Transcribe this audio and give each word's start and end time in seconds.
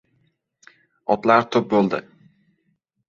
Otlar 1.15 1.45
to‘p 1.57 1.69
bo‘ldi. 1.75 2.01